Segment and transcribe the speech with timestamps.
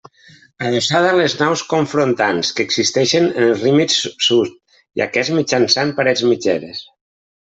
[0.67, 4.57] Adossada a les naus confrontants que existeixen en els límits sud
[5.01, 6.83] i aquest, mitjançant parets mitgeres.